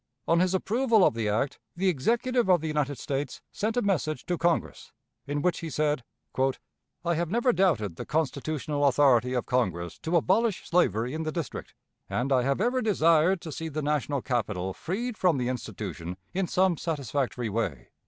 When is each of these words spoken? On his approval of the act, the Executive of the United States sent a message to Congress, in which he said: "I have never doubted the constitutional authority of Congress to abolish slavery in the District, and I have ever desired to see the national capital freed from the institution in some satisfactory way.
On 0.27 0.39
his 0.39 0.55
approval 0.55 1.05
of 1.05 1.13
the 1.13 1.29
act, 1.29 1.59
the 1.75 1.87
Executive 1.87 2.49
of 2.49 2.59
the 2.59 2.67
United 2.67 2.97
States 2.97 3.39
sent 3.51 3.77
a 3.77 3.83
message 3.83 4.25
to 4.25 4.35
Congress, 4.35 4.91
in 5.27 5.43
which 5.43 5.59
he 5.59 5.69
said: 5.69 6.03
"I 7.05 7.13
have 7.13 7.29
never 7.29 7.53
doubted 7.53 7.97
the 7.97 8.05
constitutional 8.07 8.85
authority 8.87 9.33
of 9.35 9.45
Congress 9.45 9.99
to 9.99 10.15
abolish 10.17 10.67
slavery 10.67 11.13
in 11.13 11.21
the 11.21 11.31
District, 11.31 11.75
and 12.09 12.33
I 12.33 12.41
have 12.41 12.59
ever 12.59 12.81
desired 12.81 13.41
to 13.41 13.51
see 13.51 13.69
the 13.69 13.83
national 13.83 14.23
capital 14.23 14.73
freed 14.73 15.19
from 15.19 15.37
the 15.37 15.49
institution 15.49 16.17
in 16.33 16.47
some 16.47 16.77
satisfactory 16.77 17.49
way. 17.49 17.89